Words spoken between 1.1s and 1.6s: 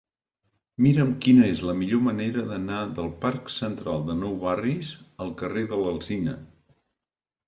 quina és